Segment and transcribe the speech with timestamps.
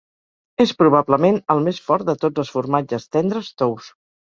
[0.65, 3.97] És probablement el més fort de tots els formatges tendres tous.